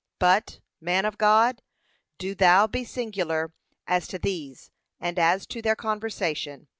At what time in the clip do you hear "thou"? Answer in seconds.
2.33-2.65